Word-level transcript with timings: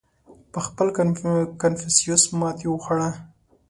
•پهخپله 0.53 0.91
کنفوسیوس 1.61 2.23
ماتې 2.39 2.65
وخوړه. 2.69 3.09